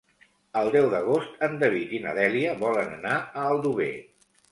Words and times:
El 0.59 0.69
deu 0.75 0.85
d'agost 0.93 1.43
en 1.47 1.53
David 1.63 1.93
i 1.97 1.99
na 2.05 2.13
Dèlia 2.19 2.55
volen 2.63 2.95
anar 2.97 3.13
a 3.19 3.45
Aldover. 3.51 3.91